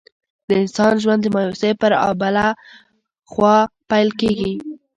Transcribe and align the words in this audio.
د 0.47 0.49
انسان 0.61 0.93
ژوند 1.03 1.21
د 1.23 1.27
مایوسۍ 1.35 1.71
پر 1.81 1.91
آبله 2.09 2.45
خوا 3.31 3.55
پیل 3.89 4.09
کېږي. 4.19 4.53